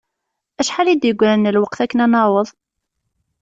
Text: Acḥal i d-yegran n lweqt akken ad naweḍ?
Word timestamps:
Acḥal 0.61 0.87
i 0.93 0.95
d-yegran 0.95 1.39
n 1.47 1.51
lweqt 1.55 1.79
akken 1.83 2.03
ad 2.05 2.09
naweḍ? 2.11 2.47